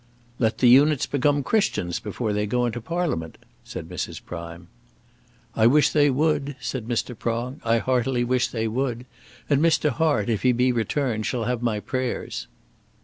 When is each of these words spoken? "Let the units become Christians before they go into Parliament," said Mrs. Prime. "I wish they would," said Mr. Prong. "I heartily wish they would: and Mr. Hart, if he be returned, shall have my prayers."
"Let 0.39 0.57
the 0.57 0.67
units 0.67 1.05
become 1.05 1.43
Christians 1.43 1.99
before 1.99 2.33
they 2.33 2.47
go 2.47 2.65
into 2.65 2.81
Parliament," 2.81 3.37
said 3.63 3.87
Mrs. 3.87 4.19
Prime. 4.25 4.67
"I 5.55 5.67
wish 5.67 5.91
they 5.91 6.09
would," 6.09 6.55
said 6.59 6.87
Mr. 6.87 7.15
Prong. 7.15 7.61
"I 7.63 7.77
heartily 7.77 8.23
wish 8.23 8.47
they 8.47 8.67
would: 8.67 9.05
and 9.47 9.61
Mr. 9.61 9.91
Hart, 9.91 10.27
if 10.27 10.41
he 10.41 10.53
be 10.53 10.71
returned, 10.71 11.27
shall 11.27 11.43
have 11.43 11.61
my 11.61 11.79
prayers." 11.79 12.47